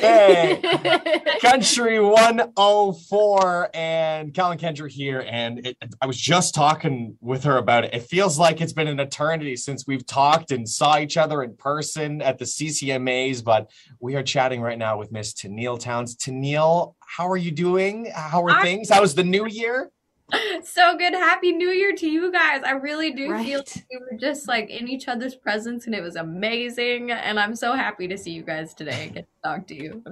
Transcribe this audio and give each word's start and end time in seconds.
Hey, 0.00 0.60
Country 1.40 2.00
104 2.00 3.70
and 3.74 4.34
Kyle 4.34 4.50
and 4.50 4.60
Kendra 4.60 4.88
here. 4.88 5.24
And 5.28 5.66
it, 5.66 5.76
I 6.00 6.06
was 6.06 6.16
just 6.18 6.54
talking 6.54 7.16
with 7.20 7.44
her 7.44 7.56
about 7.56 7.84
it. 7.84 7.94
It 7.94 8.02
feels 8.04 8.38
like 8.38 8.60
it's 8.60 8.72
been 8.72 8.88
an 8.88 9.00
eternity 9.00 9.56
since 9.56 9.86
we've 9.86 10.06
talked 10.06 10.50
and 10.50 10.68
saw 10.68 10.98
each 10.98 11.16
other 11.16 11.42
in 11.42 11.56
person 11.56 12.22
at 12.22 12.38
the 12.38 12.44
CCMAs. 12.44 13.42
But 13.42 13.70
we 14.00 14.16
are 14.16 14.22
chatting 14.22 14.60
right 14.60 14.78
now 14.78 14.98
with 14.98 15.12
Miss 15.12 15.34
Tenille 15.34 15.78
Townes. 15.78 16.16
Tenille, 16.16 16.94
how 17.00 17.28
are 17.28 17.36
you 17.36 17.50
doing? 17.50 18.10
How 18.14 18.44
are 18.44 18.62
things? 18.62 18.90
How 18.90 19.00
was 19.00 19.14
the 19.14 19.24
new 19.24 19.46
year? 19.46 19.90
So 20.62 20.96
good. 20.96 21.14
Happy 21.14 21.52
New 21.52 21.70
Year 21.70 21.94
to 21.94 22.08
you 22.08 22.30
guys. 22.30 22.62
I 22.62 22.72
really 22.72 23.12
do 23.12 23.30
right. 23.30 23.44
feel 23.44 23.58
like 23.58 23.86
we 23.90 23.98
were 23.98 24.18
just 24.18 24.48
like 24.48 24.70
in 24.70 24.88
each 24.88 25.08
other's 25.08 25.34
presence 25.34 25.86
and 25.86 25.94
it 25.94 26.02
was 26.02 26.16
amazing. 26.16 27.10
And 27.10 27.40
I'm 27.40 27.54
so 27.54 27.74
happy 27.74 28.08
to 28.08 28.18
see 28.18 28.32
you 28.32 28.42
guys 28.42 28.74
today 28.74 29.04
and 29.04 29.14
get 29.14 29.26
to 29.26 29.48
talk 29.48 29.66
to 29.68 29.74
you. 29.74 30.02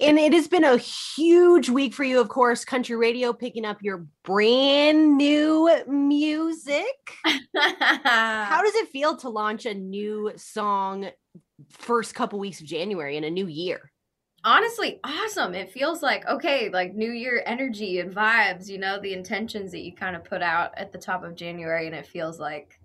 And 0.00 0.18
it 0.18 0.32
has 0.32 0.48
been 0.48 0.64
a 0.64 0.78
huge 0.78 1.68
week 1.68 1.94
for 1.94 2.02
you, 2.02 2.20
of 2.20 2.28
course. 2.28 2.64
Country 2.64 2.96
radio 2.96 3.32
picking 3.32 3.64
up 3.64 3.82
your 3.82 4.06
brand 4.24 5.16
new 5.16 5.70
music. 5.86 7.14
How 7.54 8.62
does 8.62 8.74
it 8.74 8.88
feel 8.88 9.16
to 9.18 9.28
launch 9.28 9.64
a 9.66 9.74
new 9.74 10.32
song 10.36 11.10
first 11.70 12.16
couple 12.16 12.40
weeks 12.40 12.60
of 12.60 12.66
January 12.66 13.16
in 13.16 13.22
a 13.22 13.30
new 13.30 13.46
year? 13.46 13.91
Honestly 14.44 15.00
awesome. 15.04 15.54
It 15.54 15.70
feels 15.70 16.02
like 16.02 16.26
okay, 16.26 16.68
like 16.68 16.94
New 16.94 17.12
Year 17.12 17.42
energy 17.46 18.00
and 18.00 18.14
vibes. 18.14 18.68
You 18.68 18.78
know, 18.78 19.00
the 19.00 19.12
intentions 19.12 19.72
that 19.72 19.82
you 19.82 19.94
kind 19.94 20.16
of 20.16 20.24
put 20.24 20.42
out 20.42 20.72
at 20.76 20.92
the 20.92 20.98
top 20.98 21.24
of 21.24 21.34
January, 21.34 21.86
and 21.86 21.94
it 21.94 22.06
feels 22.06 22.38
like 22.38 22.78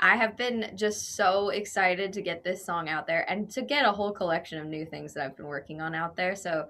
I 0.00 0.16
have 0.16 0.36
been 0.36 0.72
just 0.74 1.14
so 1.14 1.50
excited 1.50 2.12
to 2.14 2.22
get 2.22 2.42
this 2.42 2.64
song 2.64 2.88
out 2.88 3.06
there 3.06 3.30
and 3.30 3.50
to 3.50 3.62
get 3.62 3.84
a 3.84 3.92
whole 3.92 4.12
collection 4.12 4.58
of 4.58 4.66
new 4.66 4.86
things 4.86 5.12
that 5.14 5.24
I've 5.24 5.36
been 5.36 5.46
working 5.46 5.82
on 5.82 5.94
out 5.94 6.16
there. 6.16 6.34
So 6.34 6.68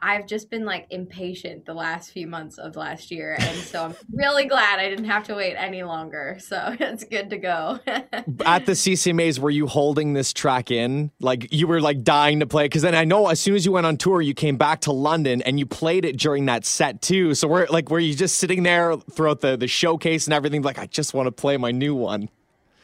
I've 0.00 0.26
just 0.26 0.48
been 0.48 0.64
like 0.64 0.86
impatient 0.90 1.66
the 1.66 1.74
last 1.74 2.12
few 2.12 2.26
months 2.26 2.58
of 2.58 2.76
last 2.76 3.10
year. 3.10 3.36
And 3.38 3.58
so 3.58 3.86
I'm 3.86 3.94
really 4.12 4.44
glad 4.44 4.78
I 4.78 4.88
didn't 4.88 5.06
have 5.06 5.24
to 5.24 5.34
wait 5.34 5.56
any 5.56 5.82
longer. 5.82 6.38
So 6.40 6.76
it's 6.80 7.04
good 7.04 7.30
to 7.30 7.38
go. 7.38 7.80
At 7.86 8.66
the 8.66 8.72
CCMAs, 8.72 9.38
were 9.38 9.50
you 9.50 9.66
holding 9.66 10.12
this 10.12 10.32
track 10.32 10.70
in? 10.70 11.10
Like 11.20 11.52
you 11.52 11.66
were 11.66 11.80
like 11.80 12.04
dying 12.04 12.40
to 12.40 12.46
play? 12.46 12.66
Because 12.66 12.82
then 12.82 12.94
I 12.94 13.04
know 13.04 13.26
as 13.26 13.40
soon 13.40 13.56
as 13.56 13.66
you 13.66 13.72
went 13.72 13.86
on 13.86 13.96
tour, 13.96 14.22
you 14.22 14.34
came 14.34 14.56
back 14.56 14.82
to 14.82 14.92
London 14.92 15.42
and 15.42 15.58
you 15.58 15.66
played 15.66 16.04
it 16.04 16.16
during 16.16 16.46
that 16.46 16.64
set 16.64 17.02
too. 17.02 17.34
So 17.34 17.48
we're 17.48 17.66
like, 17.66 17.90
were 17.90 17.98
you 17.98 18.14
just 18.14 18.38
sitting 18.38 18.62
there 18.62 18.96
throughout 18.96 19.40
the, 19.40 19.56
the 19.56 19.68
showcase 19.68 20.26
and 20.26 20.34
everything? 20.34 20.62
Like, 20.62 20.78
I 20.78 20.86
just 20.86 21.14
want 21.14 21.26
to 21.26 21.32
play 21.32 21.56
my 21.56 21.72
new 21.72 21.94
one. 21.94 22.28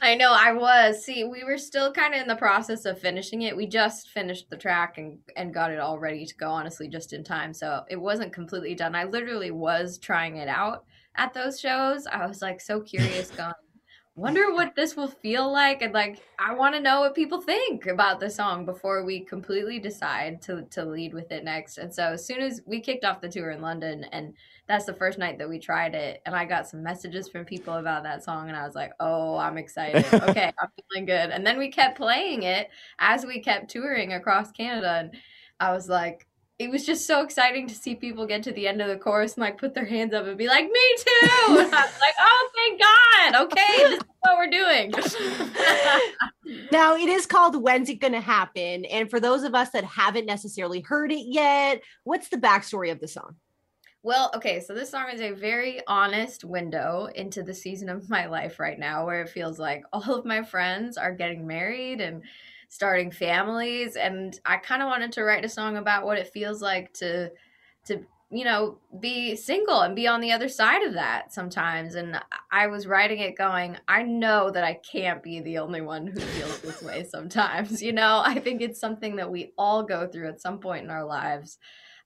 I 0.04 0.14
know 0.14 0.32
I 0.32 0.52
was. 0.52 1.02
See, 1.02 1.24
we 1.24 1.44
were 1.44 1.56
still 1.56 1.90
kind 1.90 2.14
of 2.14 2.20
in 2.20 2.28
the 2.28 2.36
process 2.36 2.84
of 2.84 2.98
finishing 2.98 3.42
it. 3.42 3.56
We 3.56 3.66
just 3.66 4.10
finished 4.10 4.50
the 4.50 4.56
track 4.56 4.98
and 4.98 5.18
and 5.36 5.54
got 5.54 5.70
it 5.70 5.80
all 5.80 5.98
ready 5.98 6.26
to 6.26 6.34
go 6.36 6.50
honestly 6.50 6.88
just 6.88 7.14
in 7.14 7.24
time. 7.24 7.54
So 7.54 7.84
it 7.88 8.00
wasn't 8.00 8.32
completely 8.32 8.74
done. 8.74 8.94
I 8.94 9.04
literally 9.04 9.50
was 9.50 9.98
trying 9.98 10.36
it 10.36 10.48
out 10.48 10.84
at 11.16 11.32
those 11.32 11.58
shows. 11.58 12.06
I 12.06 12.26
was 12.26 12.42
like 12.42 12.60
so 12.60 12.80
curious 12.80 13.30
going 13.36 13.54
wonder 14.16 14.52
what 14.52 14.76
this 14.76 14.94
will 14.94 15.08
feel 15.08 15.50
like 15.50 15.82
and 15.82 15.92
like 15.92 16.22
i 16.38 16.54
want 16.54 16.72
to 16.74 16.80
know 16.80 17.00
what 17.00 17.16
people 17.16 17.40
think 17.40 17.86
about 17.86 18.20
the 18.20 18.30
song 18.30 18.64
before 18.64 19.04
we 19.04 19.18
completely 19.18 19.80
decide 19.80 20.40
to 20.40 20.62
to 20.70 20.84
lead 20.84 21.12
with 21.12 21.32
it 21.32 21.42
next. 21.42 21.78
And 21.78 21.92
so 21.92 22.12
as 22.12 22.24
soon 22.24 22.40
as 22.40 22.60
we 22.64 22.80
kicked 22.80 23.04
off 23.04 23.20
the 23.20 23.28
tour 23.28 23.50
in 23.50 23.60
london 23.60 24.04
and 24.12 24.34
that's 24.68 24.84
the 24.84 24.94
first 24.94 25.18
night 25.18 25.38
that 25.38 25.48
we 25.48 25.58
tried 25.58 25.94
it 25.96 26.22
and 26.26 26.34
i 26.34 26.44
got 26.44 26.68
some 26.68 26.82
messages 26.82 27.28
from 27.28 27.44
people 27.44 27.74
about 27.74 28.04
that 28.04 28.22
song 28.22 28.48
and 28.48 28.56
i 28.56 28.64
was 28.64 28.76
like 28.76 28.92
oh 29.00 29.36
i'm 29.36 29.58
excited. 29.58 30.04
Okay 30.14 30.52
i'm 30.60 30.68
feeling 30.90 31.06
good. 31.06 31.30
And 31.30 31.44
then 31.44 31.58
we 31.58 31.70
kept 31.70 31.96
playing 31.96 32.44
it 32.44 32.70
as 33.00 33.26
we 33.26 33.40
kept 33.40 33.70
touring 33.70 34.12
across 34.12 34.52
canada 34.52 34.90
and 35.00 35.14
i 35.58 35.72
was 35.72 35.88
like 35.88 36.28
it 36.58 36.70
was 36.70 36.86
just 36.86 37.06
so 37.06 37.22
exciting 37.22 37.66
to 37.66 37.74
see 37.74 37.96
people 37.96 38.26
get 38.26 38.44
to 38.44 38.52
the 38.52 38.68
end 38.68 38.80
of 38.80 38.88
the 38.88 38.96
chorus 38.96 39.34
and 39.34 39.42
like 39.42 39.58
put 39.58 39.74
their 39.74 39.84
hands 39.84 40.14
up 40.14 40.24
and 40.26 40.38
be 40.38 40.46
like, 40.46 40.64
"Me 40.64 40.96
too!" 40.98 41.28
And 41.48 41.74
I 41.74 41.82
was 41.82 42.00
like, 42.00 42.14
"Oh, 42.20 42.23
thank 42.23 42.23
Okay, 43.34 43.76
this 43.78 43.98
is 43.98 44.04
what 44.20 44.36
we're 44.36 44.50
doing." 44.50 44.90
now 46.72 46.96
it 46.96 47.08
is 47.08 47.26
called 47.26 47.62
"When's 47.62 47.88
It 47.88 48.00
Gonna 48.00 48.20
Happen?" 48.20 48.84
And 48.86 49.10
for 49.10 49.20
those 49.20 49.42
of 49.42 49.54
us 49.54 49.70
that 49.70 49.84
haven't 49.84 50.26
necessarily 50.26 50.80
heard 50.80 51.12
it 51.12 51.26
yet, 51.26 51.82
what's 52.04 52.28
the 52.28 52.36
backstory 52.36 52.90
of 52.90 53.00
the 53.00 53.08
song? 53.08 53.36
Well, 54.02 54.30
okay, 54.34 54.60
so 54.60 54.74
this 54.74 54.90
song 54.90 55.06
is 55.12 55.22
a 55.22 55.30
very 55.30 55.80
honest 55.86 56.44
window 56.44 57.08
into 57.14 57.42
the 57.42 57.54
season 57.54 57.88
of 57.88 58.10
my 58.10 58.26
life 58.26 58.60
right 58.60 58.78
now, 58.78 59.06
where 59.06 59.22
it 59.22 59.30
feels 59.30 59.58
like 59.58 59.82
all 59.92 60.14
of 60.14 60.24
my 60.24 60.42
friends 60.42 60.98
are 60.98 61.12
getting 61.12 61.46
married 61.46 62.00
and 62.00 62.22
starting 62.74 63.10
families 63.10 63.94
and 63.94 64.40
I 64.44 64.56
kind 64.56 64.82
of 64.82 64.88
wanted 64.88 65.12
to 65.12 65.22
write 65.22 65.44
a 65.44 65.48
song 65.48 65.76
about 65.76 66.04
what 66.04 66.18
it 66.18 66.32
feels 66.32 66.60
like 66.60 66.92
to 66.94 67.30
to 67.86 68.04
you 68.34 68.44
know 68.44 68.78
be 68.98 69.36
single 69.36 69.80
and 69.82 69.94
be 69.94 70.08
on 70.08 70.20
the 70.20 70.32
other 70.32 70.48
side 70.48 70.82
of 70.82 70.94
that 70.94 71.32
sometimes. 71.32 71.94
And 71.94 72.20
I 72.50 72.66
was 72.66 72.86
writing 72.86 73.20
it 73.20 73.38
going 73.38 73.76
I 73.86 74.02
know 74.02 74.50
that 74.50 74.64
I 74.64 74.74
can't 74.74 75.22
be 75.22 75.40
the 75.40 75.58
only 75.58 75.80
one 75.80 76.06
who 76.06 76.18
feels 76.18 76.60
this 76.60 76.82
way 76.82 77.04
sometimes 77.08 77.80
you 77.80 77.92
know? 77.92 78.22
I 78.24 78.40
think 78.40 78.60
it's 78.60 78.80
something 78.80 79.16
that 79.16 79.30
we 79.30 79.52
all 79.56 79.84
go 79.84 80.08
through 80.08 80.28
at 80.28 80.40
some 80.40 80.58
point 80.58 80.84
in 80.84 80.90
our 80.90 81.04
lives. 81.04 81.58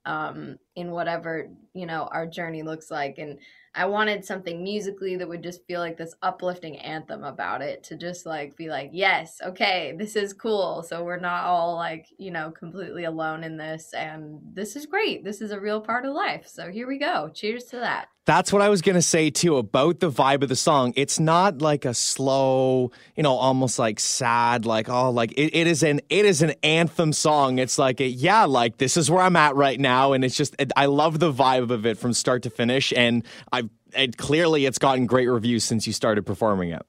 Um 0.05 0.57
in 0.79 0.91
whatever 0.91 1.49
you 1.73 1.85
know 1.85 2.07
our 2.11 2.25
journey 2.25 2.63
looks 2.63 2.89
like 2.89 3.17
and 3.17 3.39
I 3.75 3.85
wanted 3.85 4.25
something 4.25 4.63
musically 4.63 5.15
that 5.17 5.29
would 5.29 5.43
just 5.43 5.65
feel 5.65 5.79
like 5.79 5.97
this 5.97 6.15
uplifting 6.21 6.77
anthem 6.77 7.23
about 7.23 7.61
it 7.61 7.83
to 7.85 7.95
just 7.95 8.25
like 8.25 8.55
be 8.55 8.67
like, 8.67 8.89
yes, 8.93 9.39
okay, 9.45 9.93
this 9.97 10.15
is 10.15 10.33
cool. 10.33 10.83
So 10.83 11.03
we're 11.03 11.19
not 11.19 11.45
all 11.45 11.75
like, 11.75 12.07
you 12.17 12.31
know, 12.31 12.51
completely 12.51 13.03
alone 13.03 13.43
in 13.43 13.57
this. 13.57 13.93
And 13.93 14.39
this 14.53 14.75
is 14.75 14.85
great. 14.85 15.23
This 15.23 15.39
is 15.39 15.51
a 15.51 15.59
real 15.59 15.81
part 15.81 16.05
of 16.05 16.13
life. 16.13 16.47
So 16.47 16.71
here 16.71 16.87
we 16.87 16.97
go. 16.97 17.29
Cheers 17.33 17.65
to 17.65 17.77
that. 17.77 18.09
That's 18.25 18.53
what 18.53 18.61
I 18.61 18.69
was 18.69 18.83
going 18.83 18.95
to 18.95 19.01
say 19.01 19.31
too 19.31 19.57
about 19.57 20.01
the 20.01 20.11
vibe 20.11 20.43
of 20.43 20.49
the 20.49 20.55
song. 20.55 20.93
It's 20.95 21.19
not 21.19 21.63
like 21.63 21.83
a 21.83 21.95
slow, 21.95 22.91
you 23.15 23.23
know, 23.23 23.33
almost 23.33 23.79
like 23.79 23.99
sad, 23.99 24.67
like, 24.67 24.87
oh, 24.87 25.09
like 25.09 25.31
it, 25.31 25.55
it 25.55 25.65
is 25.65 25.81
an, 25.81 26.01
it 26.09 26.25
is 26.25 26.43
an 26.43 26.53
anthem 26.61 27.11
song. 27.11 27.57
It's 27.57 27.79
like, 27.79 27.99
a, 27.99 28.05
yeah, 28.07 28.45
like 28.45 28.77
this 28.77 28.97
is 28.97 29.09
where 29.09 29.23
I'm 29.23 29.35
at 29.35 29.55
right 29.55 29.79
now. 29.79 30.13
And 30.13 30.23
it's 30.23 30.35
just, 30.35 30.55
I 30.75 30.85
love 30.87 31.19
the 31.19 31.31
vibe 31.31 31.69
of 31.71 31.85
it 31.85 31.97
from 31.97 32.13
start 32.13 32.43
to 32.43 32.49
finish. 32.49 32.93
And 32.95 33.25
I've, 33.51 33.69
and 33.93 34.15
clearly 34.17 34.65
it's 34.65 34.79
gotten 34.79 35.05
great 35.05 35.27
reviews 35.27 35.63
since 35.63 35.87
you 35.87 35.93
started 35.93 36.25
performing 36.25 36.69
it. 36.69 36.81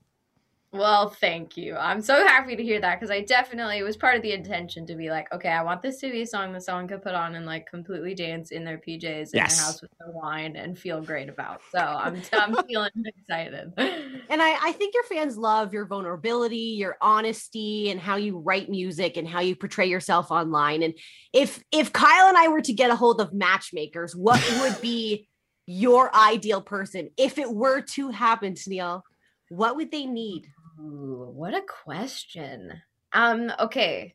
Well, 0.73 1.09
thank 1.09 1.57
you. 1.57 1.75
I'm 1.75 2.01
so 2.01 2.25
happy 2.25 2.55
to 2.55 2.63
hear 2.63 2.81
that 2.81 3.01
because 3.01 3.11
I 3.11 3.23
definitely 3.23 3.79
it 3.79 3.83
was 3.83 3.97
part 3.97 4.15
of 4.15 4.23
the 4.23 4.33
intention 4.33 4.87
to 4.87 4.95
be 4.95 5.11
like, 5.11 5.27
okay, 5.35 5.49
I 5.49 5.65
want 5.65 5.83
this 5.83 5.99
to 5.99 6.13
be 6.13 6.23
a 6.23 6.27
song 6.27 6.53
that 6.53 6.63
someone 6.63 6.87
could 6.87 7.03
put 7.03 7.15
on 7.15 7.35
and 7.35 7.45
like 7.45 7.67
completely 7.69 8.15
dance 8.15 8.53
in 8.53 8.65
their 8.65 8.79
PJs 8.79 9.03
in 9.03 9.29
yes. 9.35 9.57
their 9.57 9.65
house 9.67 9.83
with 9.83 9.91
their 9.99 10.13
wine 10.13 10.55
and 10.55 10.79
feel 10.79 11.03
great 11.03 11.29
about. 11.29 11.61
So 11.73 11.81
I'm 11.81 12.23
I'm 12.33 12.55
feeling 12.69 12.91
excited. 13.05 13.73
And 13.77 14.41
I 14.41 14.59
I 14.63 14.73
think 14.73 14.95
your 14.95 15.03
fans 15.05 15.37
love 15.37 15.73
your 15.73 15.87
vulnerability, 15.87 16.77
your 16.79 16.97
honesty, 17.01 17.91
and 17.91 17.99
how 17.99 18.15
you 18.15 18.39
write 18.39 18.71
music 18.71 19.17
and 19.17 19.27
how 19.27 19.41
you 19.41 19.57
portray 19.57 19.87
yourself 19.87 20.31
online. 20.31 20.85
And 20.85 20.95
if 21.33 21.65
if 21.73 21.93
Kyle 21.93 22.29
and 22.29 22.39
I 22.39 22.47
were 22.47 22.61
to 22.61 22.73
get 22.73 22.93
a 22.93 22.97
hold 22.97 23.21
of 23.21 23.33
matchmakers, 23.33 24.15
what 24.15 24.41
would 24.61 24.81
be 24.81 25.29
your 25.67 26.15
ideal 26.15 26.61
person 26.61 27.11
if 27.17 27.39
it 27.39 27.53
were 27.53 27.81
to 27.81 28.11
happen, 28.11 28.55
Neil? 28.69 29.03
What 29.49 29.75
would 29.75 29.91
they 29.91 30.07
need? 30.07 30.47
Ooh, 30.81 31.31
what 31.35 31.55
a 31.55 31.63
question. 31.85 32.73
Um, 33.13 33.53
okay. 33.59 34.15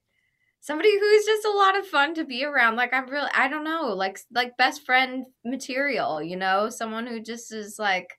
Somebody 0.62 0.98
who's 1.00 1.26
just 1.26 1.46
a 1.46 1.52
lot 1.52 1.78
of 1.78 1.86
fun 1.86 2.16
to 2.16 2.26
be 2.26 2.44
around. 2.44 2.76
Like 2.76 2.92
I'm 2.94 3.08
really 3.08 3.30
I 3.36 3.48
don't 3.48 3.64
know, 3.64 3.94
like 3.94 4.20
like 4.34 4.58
best 4.58 4.84
friend 4.86 5.26
material, 5.44 6.24
you 6.24 6.38
know? 6.38 6.70
Someone 6.70 7.06
who 7.06 7.22
just 7.22 7.54
is 7.54 7.78
like 7.78 8.18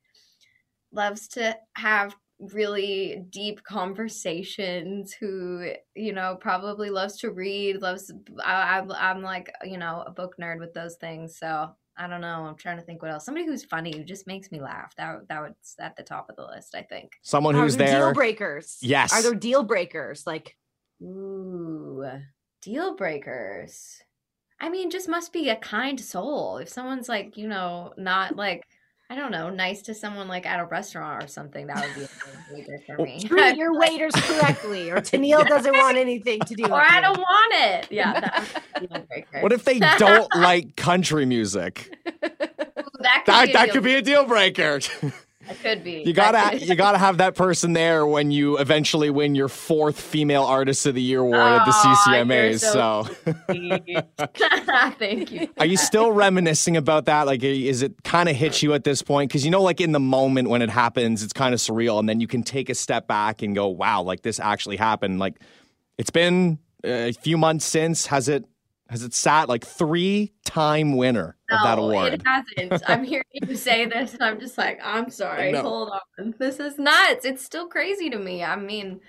loves 0.93 1.27
to 1.29 1.57
have 1.77 2.15
really 2.39 3.25
deep 3.31 3.63
conversations 3.65 5.13
who 5.15 5.73
you 5.95 6.13
know 6.13 6.37
probably 6.39 6.91
loves 6.91 7.17
to 7.17 7.31
read 7.31 7.81
loves 7.81 8.13
I, 8.45 8.79
I'm, 8.79 8.93
I'm 8.93 9.23
like 9.23 9.51
you 9.65 9.79
know 9.79 10.05
a 10.07 10.11
book 10.11 10.35
nerd 10.39 10.61
with 10.61 10.75
those 10.75 10.97
things 10.97 11.39
so 11.39 11.71
I 11.99 12.07
don't 12.07 12.21
know. 12.21 12.45
I'm 12.45 12.57
trying 12.57 12.77
to 12.77 12.83
think 12.83 13.03
what 13.03 13.11
else. 13.11 13.25
Somebody 13.25 13.47
who's 13.47 13.65
funny 13.65 13.97
who 13.97 14.05
just 14.05 14.27
makes 14.27 14.53
me 14.53 14.61
laugh. 14.61 14.95
That 14.97 15.29
that 15.29 15.41
was 15.41 15.53
at 15.81 15.97
the 15.97 16.03
top 16.03 16.29
of 16.29 16.37
the 16.37 16.45
list, 16.45 16.75
I 16.75 16.83
think. 16.83 17.13
Someone 17.23 17.55
who's 17.55 17.77
there, 17.77 17.89
there. 17.89 18.01
Deal 18.01 18.13
breakers. 18.15 18.79
Yes. 18.83 19.13
Are 19.13 19.23
there 19.23 19.35
deal 19.35 19.63
breakers? 19.63 20.27
Like, 20.27 20.57
ooh, 21.03 22.05
deal 22.63 22.97
breakers. 22.97 24.03
I 24.61 24.69
mean, 24.69 24.91
just 24.91 25.09
must 25.09 25.33
be 25.33 25.51
a 25.51 25.57
kind 25.57 26.01
soul. 26.01 26.59
If 26.59 26.69
someone's 26.69 27.09
like, 27.09 27.37
you 27.37 27.49
know, 27.49 27.93
not 27.97 28.37
like 28.37 28.65
I 29.09 29.15
don't 29.15 29.31
know, 29.31 29.51
nice 29.51 29.83
to 29.83 29.95
someone 29.95 30.27
like 30.27 30.47
at 30.47 30.59
a 30.59 30.65
restaurant 30.65 31.23
or 31.23 31.29
something. 31.29 31.69
That 31.69 31.87
would 31.87 31.95
be 31.95 32.03
a 32.03 32.55
waiter 32.55 32.81
for 32.85 32.97
me. 32.97 33.21
Treat 33.21 33.57
your 33.57 33.73
waiters 33.79 34.13
correctly, 34.15 34.91
or 34.91 34.97
Tenille 35.01 35.29
yeah. 35.29 35.45
doesn't 35.45 35.77
want 35.77 35.97
anything 35.97 36.41
to 36.41 36.55
do. 36.55 36.65
With 36.65 36.73
Or 36.73 36.81
I 36.81 37.01
don't 37.01 37.19
want 37.19 37.55
it. 37.55 37.93
Yeah. 37.93 38.21
That 38.21 39.41
what 39.41 39.53
if 39.53 39.65
they 39.65 39.79
don't 39.79 40.35
like 40.35 40.75
country 40.75 41.25
music? 41.25 41.97
Ooh, 42.07 42.29
that 43.01 43.23
could, 43.25 43.33
that, 43.33 43.53
that 43.53 43.71
could 43.71 43.85
be 43.85 43.95
a 43.95 44.03
deal 44.03 44.25
breaker. 44.27 44.81
I 45.49 45.55
could 45.55 45.85
be. 45.85 46.03
You 46.05 46.13
gotta 46.13 46.59
you 46.59 46.75
gotta 46.75 46.99
have 46.99 47.19
that 47.19 47.35
person 47.35 47.73
there 47.73 48.07
when 48.07 48.31
you 48.31 48.59
eventually 48.59 49.11
win 49.11 49.35
your 49.35 49.49
fourth 49.49 50.01
female 50.01 50.43
artist 50.43 50.87
of 50.87 50.95
the 50.95 51.03
year 51.03 51.21
award 51.21 51.37
at 51.37 51.65
the 51.65 51.73
CCMAs. 51.73 52.61
so, 52.61 53.05
so. 53.05 54.91
thank 54.99 55.31
you. 55.31 55.49
Are 55.59 55.67
you 55.67 55.77
still 55.77 56.13
reminiscing 56.13 56.77
about 56.77 57.05
that? 57.07 57.27
Like, 57.27 57.43
is 57.43 57.83
it 57.83 58.03
kind 58.03 58.29
of 58.29 58.37
hit 58.37 58.63
you 58.63 58.75
at 58.75 58.85
this 58.85 59.03
point? 59.03 59.31
Because 59.31 59.45
you 59.45 59.51
know, 59.51 59.63
like 59.63 59.81
in 59.81 59.93
the 59.93 60.01
moment 60.01 60.49
when 60.49 60.63
it 60.63 60.71
happens, 60.71 61.23
it's 61.23 61.33
kind 61.33 61.55
of 61.55 61.61
surreal, 61.61 61.99
and 61.99 62.09
then 62.09 62.21
you 62.21 62.27
can 62.27 62.43
take 62.43 62.69
a 62.69 62.75
step 62.75 63.07
back 63.07 63.43
and 63.43 63.55
go, 63.55 63.69
"Wow, 63.69 64.03
like 64.03 64.23
this 64.23 64.41
actually 64.41 64.77
happened." 64.77 65.19
Like, 65.19 65.41
it's 65.99 66.11
been 66.11 66.59
a 66.83 67.13
few 67.13 67.39
months 67.39 67.65
since. 67.65 68.07
Has 68.07 68.29
it? 68.29 68.45
Has 68.89 69.03
it 69.03 69.15
sat 69.15 69.49
like 69.49 69.65
three 69.67 70.33
time 70.45 70.97
winner 70.97 71.37
no, 71.51 71.57
of 71.57 71.63
that 71.65 71.79
award? 71.79 72.15
It 72.15 72.23
hasn't. 72.25 72.89
I'm 72.89 73.05
hearing 73.05 73.25
you 73.33 73.57
say 73.57 73.85
this 73.87 74.15
and 74.15 74.23
I'm 74.23 74.39
just 74.39 74.57
like, 74.57 74.79
I'm 74.83 75.11
sorry. 75.11 75.53
Hold 75.55 75.91
on. 75.91 76.35
This 76.39 76.61
is 76.61 76.79
nuts. 76.79 77.25
It's 77.25 77.45
still 77.45 77.67
crazy 77.67 78.11
to 78.11 78.19
me. 78.19 78.45
I 78.45 78.55
mean, 78.55 79.01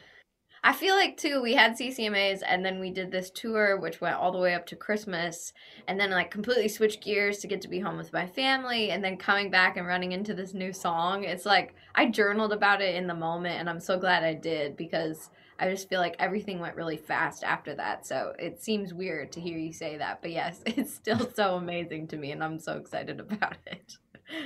I 0.63 0.73
feel 0.73 0.95
like 0.95 1.17
too, 1.17 1.41
we 1.41 1.53
had 1.53 1.77
CCMAs 1.77 2.41
and 2.45 2.65
then 2.65 2.79
we 2.79 2.89
did 2.89 3.11
this 3.11 3.29
tour 3.29 3.77
which 3.79 4.01
went 4.01 4.15
all 4.15 4.31
the 4.31 4.39
way 4.39 4.53
up 4.53 4.65
to 4.67 4.75
Christmas 4.75 5.53
and 5.87 5.99
then 5.99 6.09
like 6.09 6.31
completely 6.31 6.67
switched 6.67 7.03
gears 7.03 7.39
to 7.39 7.47
get 7.47 7.61
to 7.61 7.67
be 7.67 7.79
home 7.79 7.97
with 7.97 8.13
my 8.13 8.25
family 8.25 8.91
and 8.91 9.03
then 9.03 9.17
coming 9.17 9.51
back 9.51 9.77
and 9.77 9.87
running 9.87 10.11
into 10.11 10.33
this 10.33 10.53
new 10.53 10.73
song. 10.73 11.23
It's 11.23 11.45
like 11.45 11.75
I 11.95 12.09
journaled 12.09 12.53
about 12.53 12.81
it 12.81 12.95
in 12.95 13.07
the 13.07 13.13
moment 13.13 13.59
and 13.59 13.69
I'm 13.69 13.79
so 13.79 13.99
glad 13.99 14.23
I 14.23 14.33
did 14.33 14.75
because 14.77 15.29
I 15.59 15.69
just 15.69 15.89
feel 15.89 15.99
like 15.99 16.15
everything 16.19 16.59
went 16.59 16.75
really 16.75 16.97
fast 16.97 17.43
after 17.43 17.73
that. 17.75 18.05
So 18.05 18.33
it 18.37 18.61
seems 18.61 18.93
weird 18.93 19.31
to 19.33 19.41
hear 19.41 19.57
you 19.57 19.73
say 19.73 19.97
that. 19.97 20.21
But 20.21 20.31
yes, 20.31 20.61
it's 20.65 20.93
still 20.93 21.31
so 21.35 21.55
amazing 21.55 22.07
to 22.09 22.17
me 22.17 22.31
and 22.31 22.43
I'm 22.43 22.59
so 22.59 22.77
excited 22.77 23.19
about 23.19 23.57
it. 23.65 23.97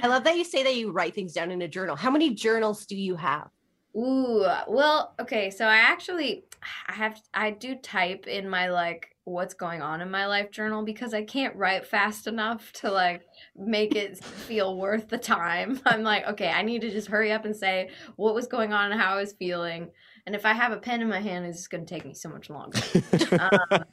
I 0.04 0.08
love 0.08 0.24
that 0.26 0.38
you 0.38 0.44
say 0.44 0.64
that 0.64 0.76
you 0.76 0.92
write 0.92 1.16
things 1.16 1.34
down 1.34 1.52
in 1.52 1.62
a 1.62 1.68
journal. 1.68 1.96
How 1.96 2.12
many 2.12 2.34
journals 2.36 2.86
do 2.86 2.96
you 2.96 3.16
have? 3.16 3.50
Ooh, 3.96 4.46
well, 4.68 5.14
okay. 5.20 5.50
So 5.50 5.66
I 5.66 5.78
actually 5.78 6.46
I 6.88 6.94
have 6.94 7.22
I 7.34 7.52
do 7.52 7.76
type 7.76 8.28
in 8.28 8.50
my 8.50 8.70
like 8.70 9.16
what's 9.24 9.54
going 9.54 9.82
on 9.82 10.02
in 10.02 10.10
my 10.10 10.26
life 10.26 10.50
journal 10.50 10.84
because 10.84 11.14
I 11.14 11.24
can't 11.24 11.56
write 11.56 11.86
fast 11.86 12.26
enough 12.26 12.72
to 12.74 12.92
like 12.92 13.22
make 13.56 13.96
it 13.96 14.24
feel 14.24 14.78
worth 14.78 15.10
the 15.10 15.18
time. 15.18 15.80
I'm 15.86 16.04
like, 16.04 16.26
okay, 16.28 16.50
I 16.50 16.64
need 16.64 16.82
to 16.82 16.90
just 16.90 17.08
hurry 17.08 17.32
up 17.32 17.46
and 17.46 17.56
say 17.56 17.90
what 18.16 18.34
was 18.34 18.48
going 18.48 18.74
on 18.74 18.92
and 18.92 19.00
how 19.00 19.14
I 19.16 19.22
was 19.22 19.34
feeling. 19.34 19.92
And 20.26 20.36
if 20.36 20.46
I 20.46 20.54
have 20.54 20.72
a 20.72 20.78
pen 20.78 21.02
in 21.02 21.10
my 21.10 21.20
hand, 21.20 21.46
it's 21.46 21.58
just 21.58 21.70
going 21.70 21.86
to 21.86 21.94
take 21.94 22.06
me 22.06 22.14
so 22.14 22.30
much 22.30 22.50
longer. 22.50 22.80
um, 23.40 23.84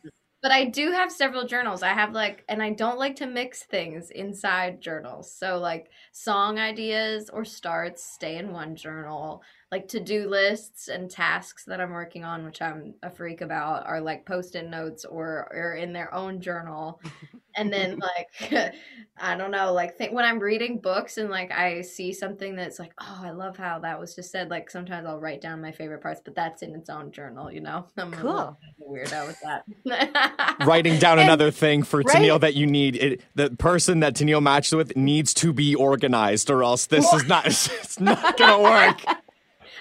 but 0.43 0.53
I 0.53 0.67
do 0.67 0.93
have 0.93 1.11
several 1.11 1.47
journals. 1.47 1.83
I 1.83 1.89
have 1.89 2.13
like, 2.13 2.45
and 2.49 2.63
I 2.63 2.71
don't 2.71 2.99
like 2.99 3.17
to 3.17 3.27
mix 3.27 3.65
things 3.65 4.11
inside 4.11 4.81
journals. 4.81 5.33
So, 5.33 5.59
like, 5.59 5.91
song 6.13 6.59
ideas 6.59 7.29
or 7.31 7.45
starts 7.45 8.05
stay 8.05 8.37
in 8.37 8.53
one 8.53 8.77
journal. 8.77 9.43
Like, 9.73 9.89
to 9.89 10.01
do 10.01 10.29
lists 10.29 10.89
and 10.89 11.11
tasks 11.11 11.65
that 11.65 11.81
I'm 11.81 11.91
working 11.91 12.25
on, 12.25 12.45
which 12.45 12.63
I'm 12.63 12.95
a 13.03 13.11
freak 13.11 13.41
about, 13.41 13.87
are 13.87 14.01
like 14.01 14.27
post 14.27 14.55
it 14.55 14.69
notes 14.69 15.05
or, 15.05 15.49
or 15.53 15.75
in 15.75 15.93
their 15.93 16.15
own 16.15 16.41
journal. 16.41 17.01
and 17.57 17.73
then, 17.73 17.99
like, 18.51 18.75
I 19.21 19.37
don't 19.37 19.51
know, 19.51 19.73
like, 19.73 19.99
th- 19.99 20.13
when 20.13 20.25
I'm 20.25 20.39
reading 20.39 20.79
books 20.79 21.19
and 21.19 21.31
like 21.31 21.51
I 21.51 21.81
see 21.83 22.13
something 22.13 22.55
that's 22.57 22.79
like, 22.79 22.93
oh, 23.01 23.21
I 23.23 23.31
love 23.31 23.57
how 23.57 23.81
that 23.81 23.99
was 23.99 24.15
just 24.15 24.31
said. 24.31 24.51
Like, 24.51 24.71
sometimes 24.71 25.07
I'll 25.07 25.19
write 25.19 25.41
down 25.41 25.61
my 25.61 25.73
favorite 25.73 26.01
parts, 26.03 26.21
but 26.25 26.35
that's 26.35 26.63
in 26.63 26.75
its 26.75 26.89
own 26.89 27.11
journal, 27.11 27.51
you 27.51 27.61
know? 27.61 27.87
I'm 27.97 28.13
cool. 28.13 28.59
weirdo 28.89 29.27
with 29.27 29.41
that. 29.43 30.57
writing 30.67 30.99
down 31.01 31.19
another 31.19 31.51
thing 31.51 31.83
for 31.83 32.01
right? 32.01 32.17
Tenille 32.17 32.41
that 32.41 32.55
you 32.55 32.67
need. 32.67 32.97
It, 32.97 33.23
the 33.35 33.51
person 33.51 34.01
that 34.01 34.15
Tenille 34.15 34.43
matches 34.43 34.75
with 34.75 34.97
needs 34.97 35.35
to 35.35 35.53
be 35.53 35.75
organized, 35.75 36.51
or 36.51 36.63
else 36.63 36.87
this 36.87 37.05
what? 37.05 37.23
is 37.23 37.29
not. 37.29 37.47
It's 37.47 38.01
not 38.01 38.37
gonna 38.37 38.63
work. 38.63 39.19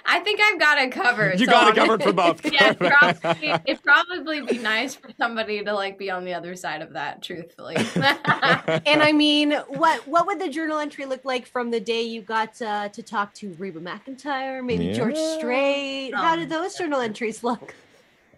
I 0.09 0.21
think 0.21 0.39
I've 0.41 0.57
got 0.57 0.77
it 0.77 0.91
covered. 0.91 1.37
You 1.37 1.45
so 1.45 1.51
got 1.51 1.69
it 1.69 1.75
covered 1.75 2.01
for 2.01 2.13
both. 2.13 2.45
yeah, 2.53 2.69
it'd 2.79 2.79
probably, 2.79 3.49
it'd 3.65 3.83
probably 3.83 4.41
be 4.41 4.57
nice 4.57 4.95
for 4.95 5.09
somebody 5.17 5.61
to 5.63 5.73
like 5.73 5.97
be 5.97 6.09
on 6.09 6.23
the 6.23 6.33
other 6.33 6.55
side 6.55 6.81
of 6.81 6.93
that, 6.93 7.21
truthfully. 7.21 7.75
and 7.95 9.03
I 9.03 9.11
mean, 9.11 9.51
what 9.67 10.07
what 10.07 10.25
would 10.25 10.39
the 10.39 10.49
journal 10.49 10.79
entry 10.79 11.05
look 11.05 11.25
like 11.25 11.45
from 11.45 11.71
the 11.71 11.81
day 11.81 12.03
you 12.03 12.21
got 12.21 12.59
uh, 12.61 12.87
to 12.89 13.03
talk 13.03 13.33
to 13.35 13.53
Reba 13.59 13.81
McEntire, 13.81 14.65
maybe 14.65 14.85
yeah. 14.85 14.93
George 14.93 15.17
Strait? 15.17 16.15
How 16.15 16.37
did 16.37 16.49
those 16.49 16.75
journal 16.75 17.01
entries 17.01 17.43
look? 17.43 17.75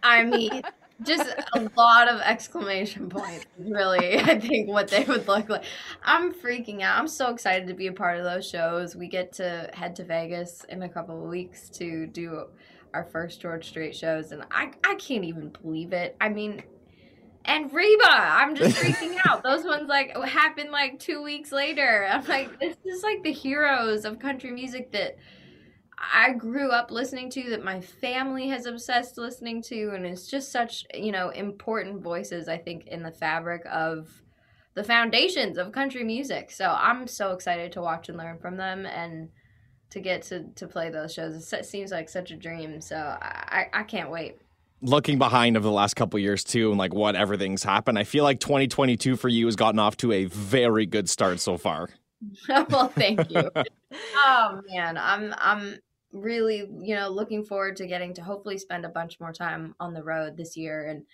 I 0.01 0.24
mean, 0.24 0.63
just 1.04 1.30
a 1.56 1.69
lot 1.78 2.07
of 2.07 2.19
exclamation 2.22 3.10
points 3.10 3.46
really 3.57 4.19
i 4.19 4.40
think 4.40 4.68
what 4.68 4.88
they 4.88 5.04
would 5.04 5.28
look 5.28 5.50
like 5.50 5.63
i'm 6.04 6.34
freaking 6.34 6.81
out 6.81 7.00
i'm 7.00 7.07
so 7.07 7.30
excited 7.30 7.68
to 7.68 7.74
be 7.74 7.88
a 7.88 7.94
part 7.94 8.18
of 8.18 8.24
those 8.24 8.48
shows 8.48 8.96
we 8.96 9.07
get 9.07 9.31
to 9.31 9.69
head 9.74 9.96
to 9.96 10.04
vegas 10.04 10.66
in 10.69 10.84
a 10.84 10.90
couple 10.90 11.22
of 11.24 11.30
weeks 11.30 11.69
to 11.69 12.07
do 12.07 12.46
our 12.94 13.04
first 13.06 13.42
george 13.42 13.68
strait 13.68 13.96
shows 13.96 14.31
and 14.31 14.44
i, 14.51 14.72
I 14.84 14.96
can't 14.96 15.24
even 15.24 15.50
believe 15.62 15.94
it 15.94 16.16
i 16.19 16.30
mean 16.30 16.63
and 17.45 17.74
Reba, 17.74 18.04
I'm 18.10 18.54
just 18.56 18.78
freaking 18.81 19.18
out. 19.25 19.44
Those 19.44 19.63
ones 19.63 19.88
like 19.88 20.16
happened 20.25 20.72
like 20.72 21.00
two 21.00 21.24
weeks 21.24 21.52
later. 21.52 22.07
I'm 22.10 22.25
like, 22.28 22.60
this 22.60 22.75
is 22.86 23.02
like 23.02 23.24
the 23.24 23.31
heroes 23.31 24.06
of 24.06 24.19
country 24.19 24.52
music 24.52 24.92
that 24.92 25.18
I 26.00 26.34
grew 26.34 26.69
up 26.72 26.92
listening 26.92 27.30
to, 27.31 27.50
that 27.50 27.63
my 27.63 27.81
family 27.81 28.48
has 28.48 28.66
obsessed 28.66 29.18
listening 29.18 29.62
to, 29.63 29.92
and 29.94 30.06
it's 30.06 30.28
just 30.28 30.51
such, 30.51 30.86
you 30.94 31.12
know, 31.12 31.30
important 31.30 32.01
voices, 32.01 32.48
I 32.48 32.57
think, 32.57 32.88
in 32.88 33.04
the 33.04 33.12
fabric 33.12 33.63
of 33.69 34.07
the 34.75 34.84
foundations 34.84 35.57
of 35.57 35.74
country 35.74 36.04
music. 36.04 36.51
So 36.51 36.74
I'm 36.78 37.06
so 37.06 37.34
excited 37.34 37.74
to 37.74 37.81
watch 37.81 38.07
and 38.07 38.18
learn 38.18 38.38
from 38.40 38.56
them 38.56 38.86
and 38.86 39.30
to 39.90 40.00
get 40.00 40.22
to, 40.24 40.46
to 40.56 40.68
play 40.68 40.90
those 40.90 41.13
shows. 41.13 41.51
It 41.51 41.66
seems 41.66 41.92
like 41.92 42.07
such 42.07 42.31
a 42.31 42.38
dream. 42.38 42.80
So 42.80 42.95
I, 42.95 43.66
I 43.74 43.84
can't 43.84 44.10
wait. 44.10 44.38
Looking 44.81 45.18
behind 45.18 45.57
over 45.57 45.66
the 45.66 45.74
last 45.74 45.95
couple 45.95 46.18
years 46.19 46.45
too, 46.45 46.69
and 46.69 46.80
like 46.80 46.94
what 46.94 47.18
everything's 47.18 47.63
happened, 47.63 48.00
I 48.00 48.06
feel 48.06 48.24
like 48.24 48.40
2022 48.40 49.18
for 49.18 49.28
you 49.28 49.45
has 49.48 49.57
gotten 49.57 49.80
off 49.80 49.98
to 49.98 50.13
a 50.13 50.25
very 50.25 50.86
good 50.86 51.10
start 51.10 51.42
so 51.42 51.57
far. 51.57 51.90
well, 52.69 52.88
thank 52.88 53.30
you. 53.30 53.50
oh 54.16 54.62
man, 54.69 54.98
I'm 54.98 55.34
I'm 55.38 55.80
really, 56.11 56.57
you 56.81 56.95
know, 56.95 57.09
looking 57.09 57.44
forward 57.44 57.75
to 57.77 57.88
getting 57.88 58.13
to 58.15 58.23
hopefully 58.23 58.57
spend 58.57 58.85
a 58.85 58.89
bunch 58.89 59.19
more 59.19 59.33
time 59.33 59.75
on 59.79 59.94
the 59.94 60.03
road 60.03 60.38
this 60.38 60.57
year. 60.57 60.88
And 60.88 61.06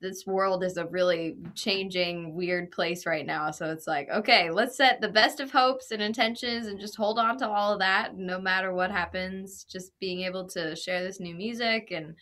this 0.00 0.26
world 0.26 0.62
is 0.62 0.76
a 0.76 0.86
really 0.86 1.36
changing, 1.54 2.34
weird 2.34 2.70
place 2.70 3.06
right 3.06 3.24
now. 3.24 3.50
So 3.50 3.70
it's 3.70 3.86
like, 3.86 4.08
okay, 4.10 4.50
let's 4.50 4.76
set 4.76 5.00
the 5.00 5.08
best 5.08 5.40
of 5.40 5.52
hopes 5.52 5.90
and 5.90 6.02
intentions 6.02 6.66
and 6.66 6.78
just 6.78 6.96
hold 6.96 7.18
on 7.18 7.38
to 7.38 7.48
all 7.48 7.72
of 7.72 7.78
that 7.78 8.16
no 8.16 8.38
matter 8.38 8.72
what 8.72 8.90
happens. 8.90 9.64
Just 9.64 9.98
being 9.98 10.20
able 10.20 10.46
to 10.48 10.76
share 10.76 11.02
this 11.02 11.18
new 11.18 11.34
music 11.34 11.90
and 11.90 12.14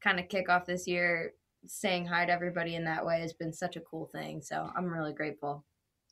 kind 0.00 0.20
of 0.20 0.28
kick 0.28 0.48
off 0.48 0.66
this 0.66 0.86
year 0.86 1.32
saying 1.66 2.06
hi 2.06 2.26
to 2.26 2.32
everybody 2.32 2.74
in 2.74 2.84
that 2.84 3.06
way 3.06 3.20
has 3.20 3.32
been 3.32 3.52
such 3.52 3.76
a 3.76 3.80
cool 3.80 4.06
thing. 4.06 4.42
So 4.42 4.70
I'm 4.76 4.86
really 4.86 5.12
grateful. 5.12 5.64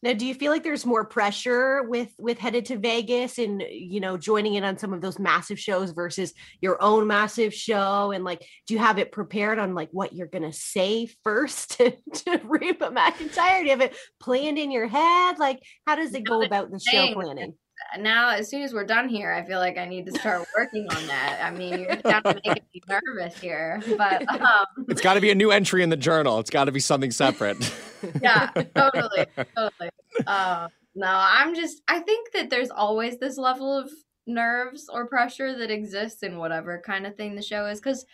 Now, 0.03 0.15
do 0.15 0.27
you 0.27 0.35
feel 0.35 0.51
like 0.51 0.63
there's 0.63 0.87
more 0.87 1.05
pressure 1.05 1.83
with 1.83 2.09
with 2.19 2.39
headed 2.39 2.65
to 2.67 2.79
Vegas 2.79 3.39
and 3.39 3.63
you 3.69 4.01
know 4.01 4.17
joining 4.17 4.55
in 4.55 4.65
on 4.65 4.79
some 4.79 4.95
of 4.95 5.01
those 5.01 5.19
massive 5.19 5.59
shows 5.59 5.91
versus 5.91 6.33
your 6.61 6.83
own 6.83 7.07
massive 7.07 7.53
show? 7.53 8.11
And 8.11 8.25
like, 8.25 8.47
do 8.67 8.75
you 8.75 8.81
have 8.81 8.99
it 8.99 9.13
prepared 9.13 9.59
on 9.59 9.75
like 9.75 9.91
what 9.93 10.15
you're 10.15 10.27
gonna 10.27 10.53
say 10.53 11.09
first 11.23 11.73
to, 11.79 11.91
to 11.91 12.41
Reba 12.45 12.91
McEntire? 12.91 13.61
Do 13.61 13.65
you 13.65 13.71
have 13.71 13.83
it 13.83 13.97
planned 14.21 14.59
in 14.59 14.71
your 14.71 14.89
head? 14.89 15.39
Like, 15.39 15.61
how 15.87 15.97
does 15.97 16.15
it 16.15 16.25
go 16.25 16.43
about 16.43 16.71
the 16.71 16.81
show 16.81 17.13
planning? 17.13 17.55
Now 17.99 18.31
as 18.31 18.49
soon 18.49 18.63
as 18.63 18.73
we're 18.73 18.85
done 18.85 19.09
here, 19.09 19.33
I 19.33 19.45
feel 19.45 19.59
like 19.59 19.79
I 19.79 19.87
need 19.87 20.07
to 20.07 20.13
start 20.13 20.47
working 20.57 20.87
on 20.91 21.07
that. 21.07 21.41
I 21.43 21.51
mean, 21.51 21.81
you're 21.81 21.97
to 21.97 22.41
make 22.45 22.63
me 22.75 22.83
nervous 22.89 23.39
here, 23.39 23.83
but 23.97 24.29
um, 24.41 24.67
it's 24.89 25.01
got 25.01 25.15
to 25.15 25.21
be 25.21 25.31
a 25.31 25.35
new 25.35 25.51
entry 25.51 25.83
in 25.83 25.89
the 25.89 25.97
journal. 25.97 26.39
It's 26.39 26.51
got 26.51 26.65
to 26.65 26.73
be 26.73 26.81
something 26.81 27.11
separate. 27.11 27.73
yeah, 28.23 28.51
totally, 28.75 29.27
totally. 29.57 29.91
Uh, 30.27 30.69
no, 30.95 31.09
I'm 31.09 31.55
just. 31.55 31.83
I 31.89 32.01
think 32.01 32.33
that 32.33 32.51
there's 32.51 32.71
always 32.71 33.19
this 33.19 33.39
level 33.39 33.77
of 33.77 33.91
nerves 34.27 34.89
or 34.93 35.07
pressure 35.07 35.57
that 35.59 35.71
exists 35.71 36.23
in 36.23 36.39
whatever 36.39 36.83
kind 36.85 37.07
of 37.07 37.17
thing 37.17 37.35
the 37.35 37.43
show 37.43 37.67
is 37.67 37.81
because 37.81 38.05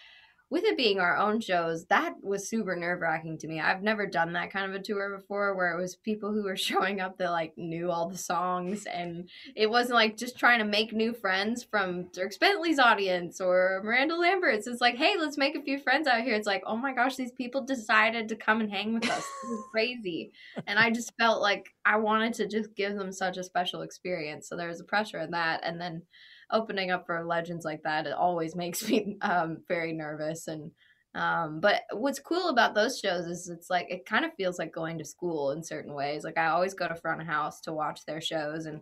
with 0.48 0.62
it 0.64 0.76
being 0.76 1.00
our 1.00 1.16
own 1.16 1.40
shows, 1.40 1.86
that 1.86 2.14
was 2.22 2.48
super 2.48 2.76
nerve 2.76 3.00
wracking 3.00 3.36
to 3.38 3.48
me. 3.48 3.60
I've 3.60 3.82
never 3.82 4.06
done 4.06 4.32
that 4.34 4.52
kind 4.52 4.70
of 4.70 4.80
a 4.80 4.82
tour 4.82 5.16
before 5.16 5.56
where 5.56 5.76
it 5.76 5.80
was 5.80 5.96
people 5.96 6.32
who 6.32 6.44
were 6.44 6.56
showing 6.56 7.00
up 7.00 7.18
that 7.18 7.30
like 7.30 7.54
knew 7.56 7.90
all 7.90 8.08
the 8.08 8.16
songs 8.16 8.86
and 8.86 9.28
it 9.56 9.68
wasn't 9.68 9.96
like 9.96 10.16
just 10.16 10.38
trying 10.38 10.60
to 10.60 10.64
make 10.64 10.92
new 10.92 11.12
friends 11.12 11.64
from 11.64 12.04
Dierks 12.04 12.38
Bentley's 12.38 12.78
audience 12.78 13.40
or 13.40 13.80
Miranda 13.84 14.16
Lambert's. 14.16 14.68
It's 14.68 14.80
like, 14.80 14.96
hey, 14.96 15.16
let's 15.18 15.36
make 15.36 15.56
a 15.56 15.62
few 15.62 15.78
friends 15.80 16.06
out 16.06 16.22
here. 16.22 16.34
It's 16.34 16.46
like, 16.46 16.62
oh 16.64 16.76
my 16.76 16.92
gosh, 16.92 17.16
these 17.16 17.32
people 17.32 17.62
decided 17.64 18.28
to 18.28 18.36
come 18.36 18.60
and 18.60 18.70
hang 18.70 18.94
with 18.94 19.10
us. 19.10 19.24
This 19.42 19.50
is 19.50 19.64
crazy. 19.72 20.32
and 20.66 20.78
I 20.78 20.90
just 20.90 21.12
felt 21.18 21.42
like 21.42 21.70
I 21.84 21.96
wanted 21.96 22.34
to 22.34 22.46
just 22.46 22.74
give 22.76 22.94
them 22.94 23.12
such 23.12 23.36
a 23.36 23.44
special 23.44 23.82
experience. 23.82 24.48
So 24.48 24.56
there 24.56 24.68
was 24.68 24.80
a 24.80 24.84
pressure 24.84 25.18
in 25.18 25.32
that. 25.32 25.60
And 25.64 25.80
then 25.80 26.02
opening 26.50 26.90
up 26.90 27.06
for 27.06 27.24
legends 27.24 27.64
like 27.64 27.82
that 27.82 28.06
it 28.06 28.12
always 28.12 28.54
makes 28.64 28.88
me 28.88 29.16
um, 29.22 29.58
very 29.68 29.92
nervous 29.92 30.48
and 30.48 30.70
um, 31.14 31.60
but 31.60 31.82
what's 31.92 32.18
cool 32.18 32.50
about 32.50 32.74
those 32.74 32.98
shows 32.98 33.24
is 33.26 33.48
it's 33.48 33.70
like 33.70 33.86
it 33.88 34.04
kind 34.04 34.26
of 34.26 34.34
feels 34.34 34.58
like 34.58 34.74
going 34.74 34.98
to 34.98 35.04
school 35.04 35.52
in 35.52 35.62
certain 35.62 35.94
ways 35.94 36.24
like 36.24 36.36
i 36.36 36.46
always 36.46 36.74
go 36.74 36.86
to 36.86 36.94
front 36.94 37.22
house 37.22 37.60
to 37.62 37.72
watch 37.72 38.04
their 38.04 38.20
shows 38.20 38.66
and 38.66 38.80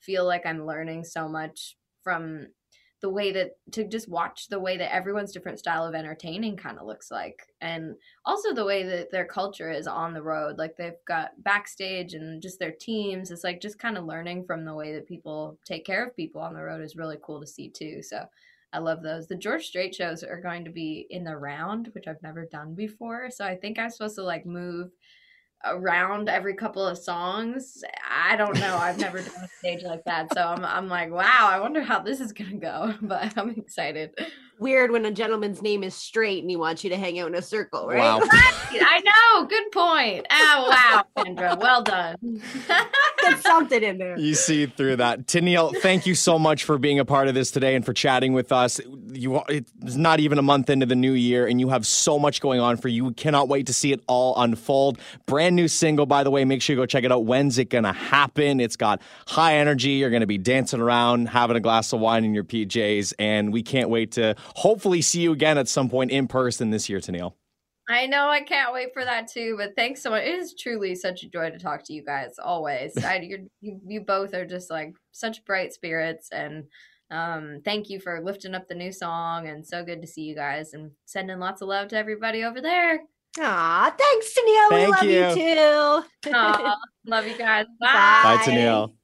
feel 0.00 0.24
like 0.24 0.46
i'm 0.46 0.66
learning 0.66 1.04
so 1.04 1.28
much 1.28 1.76
from 2.02 2.46
the 3.04 3.10
way 3.10 3.32
that 3.32 3.50
to 3.70 3.84
just 3.84 4.08
watch 4.08 4.48
the 4.48 4.58
way 4.58 4.78
that 4.78 4.94
everyone's 4.94 5.30
different 5.30 5.58
style 5.58 5.84
of 5.84 5.94
entertaining 5.94 6.56
kind 6.56 6.78
of 6.78 6.86
looks 6.86 7.10
like 7.10 7.52
and 7.60 7.94
also 8.24 8.54
the 8.54 8.64
way 8.64 8.82
that 8.82 9.10
their 9.10 9.26
culture 9.26 9.70
is 9.70 9.86
on 9.86 10.14
the 10.14 10.22
road 10.22 10.56
like 10.56 10.74
they've 10.78 11.04
got 11.06 11.32
backstage 11.42 12.14
and 12.14 12.40
just 12.40 12.58
their 12.58 12.72
teams 12.72 13.30
it's 13.30 13.44
like 13.44 13.60
just 13.60 13.78
kind 13.78 13.98
of 13.98 14.06
learning 14.06 14.42
from 14.42 14.64
the 14.64 14.72
way 14.72 14.94
that 14.94 15.06
people 15.06 15.58
take 15.66 15.84
care 15.84 16.02
of 16.02 16.16
people 16.16 16.40
on 16.40 16.54
the 16.54 16.62
road 16.62 16.80
is 16.80 16.96
really 16.96 17.18
cool 17.22 17.38
to 17.38 17.46
see 17.46 17.68
too 17.68 18.02
so 18.02 18.26
I 18.72 18.78
love 18.78 19.04
those. 19.04 19.28
The 19.28 19.36
George 19.36 19.64
Strait 19.68 19.94
shows 19.94 20.24
are 20.24 20.40
going 20.40 20.64
to 20.64 20.70
be 20.70 21.06
in 21.08 21.22
the 21.22 21.36
round, 21.36 21.90
which 21.92 22.08
I've 22.08 22.20
never 22.24 22.44
done 22.44 22.74
before. 22.74 23.30
So 23.30 23.44
I 23.44 23.54
think 23.54 23.78
I'm 23.78 23.88
supposed 23.88 24.16
to 24.16 24.24
like 24.24 24.44
move 24.44 24.90
around 25.66 26.28
every 26.28 26.54
couple 26.54 26.86
of 26.86 26.98
songs. 26.98 27.82
I 28.08 28.36
don't 28.36 28.58
know. 28.58 28.76
I've 28.76 28.98
never 28.98 29.20
done 29.20 29.44
a 29.44 29.48
stage 29.58 29.82
like 29.82 30.04
that. 30.04 30.32
So 30.34 30.40
I'm, 30.40 30.64
I'm 30.64 30.88
like, 30.88 31.10
wow, 31.10 31.48
I 31.50 31.58
wonder 31.60 31.82
how 31.82 32.00
this 32.00 32.20
is 32.20 32.32
to 32.32 32.44
go, 32.58 32.94
but 33.02 33.36
I'm 33.36 33.50
excited. 33.50 34.14
Weird 34.58 34.92
when 34.92 35.04
a 35.04 35.10
gentleman's 35.10 35.62
name 35.62 35.82
is 35.82 35.94
straight 35.94 36.42
and 36.42 36.48
he 36.48 36.56
wants 36.56 36.84
you 36.84 36.90
to 36.90 36.96
hang 36.96 37.18
out 37.18 37.28
in 37.28 37.34
a 37.34 37.42
circle, 37.42 37.88
right? 37.88 37.98
Wow. 37.98 38.20
I 38.30 39.00
know. 39.04 39.46
Good 39.46 39.72
point. 39.72 40.26
Oh, 40.30 40.66
wow, 40.70 41.04
Kendra. 41.16 41.58
Well 41.58 41.82
done. 41.82 42.16
Get 43.20 43.40
something 43.40 43.82
in 43.82 43.98
there. 43.98 44.18
You 44.18 44.34
see 44.34 44.66
through 44.66 44.96
that. 44.96 45.26
Tenille, 45.26 45.76
thank 45.80 46.06
you 46.06 46.14
so 46.14 46.38
much 46.38 46.64
for 46.64 46.78
being 46.78 46.98
a 46.98 47.04
part 47.04 47.28
of 47.28 47.34
this 47.34 47.50
today 47.50 47.74
and 47.74 47.84
for 47.84 47.92
chatting 47.92 48.32
with 48.32 48.52
us. 48.52 48.80
You 49.12 49.42
It's 49.48 49.96
not 49.96 50.20
even 50.20 50.38
a 50.38 50.42
month 50.42 50.70
into 50.70 50.86
the 50.86 50.96
new 50.96 51.12
year, 51.12 51.46
and 51.46 51.60
you 51.60 51.70
have 51.70 51.86
so 51.86 52.18
much 52.18 52.40
going 52.40 52.60
on 52.60 52.76
for 52.76 52.88
you. 52.88 53.06
We 53.06 53.14
cannot 53.14 53.48
wait 53.48 53.66
to 53.66 53.72
see 53.72 53.92
it 53.92 54.00
all 54.06 54.40
unfold. 54.40 54.98
Brand 55.26 55.56
new 55.56 55.68
single, 55.68 56.06
by 56.06 56.22
the 56.22 56.30
way. 56.30 56.44
Make 56.44 56.62
sure 56.62 56.74
you 56.74 56.80
go 56.80 56.86
check 56.86 57.04
it 57.04 57.12
out. 57.12 57.24
When's 57.24 57.58
it 57.58 57.70
going 57.70 57.84
to 57.84 57.92
happen? 57.92 58.60
It's 58.60 58.76
got 58.76 59.00
high 59.26 59.56
energy. 59.56 59.90
You're 59.90 60.10
going 60.10 60.20
to 60.20 60.26
be 60.26 60.38
dancing 60.38 60.80
around, 60.80 61.28
having 61.28 61.56
a 61.56 61.60
glass 61.60 61.92
of 61.92 62.00
wine 62.00 62.24
in 62.24 62.34
your 62.34 62.44
PJs, 62.44 63.14
and 63.18 63.52
we 63.52 63.62
can't 63.62 63.88
wait 63.88 64.12
to 64.12 64.36
hopefully 64.54 65.02
see 65.02 65.20
you 65.20 65.32
again 65.32 65.58
at 65.58 65.68
some 65.68 65.88
point 65.88 66.10
in 66.10 66.26
person 66.26 66.70
this 66.70 66.88
year, 66.88 67.00
Tenille. 67.00 67.34
I 67.88 68.06
know 68.06 68.28
I 68.28 68.40
can't 68.40 68.72
wait 68.72 68.94
for 68.94 69.04
that 69.04 69.28
too, 69.28 69.56
but 69.58 69.76
thanks 69.76 70.02
so 70.02 70.10
much. 70.10 70.22
It 70.22 70.38
is 70.38 70.54
truly 70.58 70.94
such 70.94 71.22
a 71.22 71.28
joy 71.28 71.50
to 71.50 71.58
talk 71.58 71.84
to 71.84 71.92
you 71.92 72.02
guys 72.02 72.36
always. 72.42 72.96
I, 73.04 73.20
you 73.20 73.48
you 73.60 74.00
both 74.00 74.32
are 74.34 74.46
just 74.46 74.70
like 74.70 74.94
such 75.12 75.44
bright 75.44 75.72
spirits, 75.72 76.28
and 76.32 76.64
um, 77.10 77.60
thank 77.64 77.90
you 77.90 78.00
for 78.00 78.22
lifting 78.22 78.54
up 78.54 78.68
the 78.68 78.74
new 78.74 78.90
song. 78.90 79.48
And 79.48 79.66
so 79.66 79.84
good 79.84 80.00
to 80.00 80.08
see 80.08 80.22
you 80.22 80.34
guys, 80.34 80.72
and 80.72 80.92
sending 81.04 81.38
lots 81.38 81.60
of 81.60 81.68
love 81.68 81.88
to 81.88 81.98
everybody 81.98 82.44
over 82.44 82.60
there. 82.60 83.00
Aw, 83.40 83.94
thanks, 83.98 84.32
Tenille. 84.32 84.70
we 84.70 84.86
love 84.86 85.02
you, 85.02 85.42
you 85.42 85.54
too. 85.54 86.30
Aww, 86.30 86.74
love 87.06 87.26
you 87.26 87.36
guys. 87.36 87.66
Bye. 87.80 88.20
Bye, 88.22 88.42
Tenille. 88.44 88.94